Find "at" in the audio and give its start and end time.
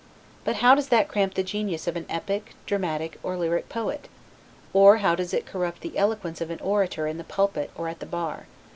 7.87-7.99